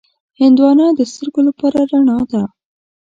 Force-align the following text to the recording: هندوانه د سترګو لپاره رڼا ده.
هندوانه 0.41 0.85
د 0.97 0.99
سترګو 1.11 1.41
لپاره 1.47 1.79
رڼا 1.91 2.19
ده. 2.31 2.43